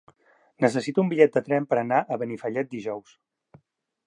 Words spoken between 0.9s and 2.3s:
un bitllet de tren per anar a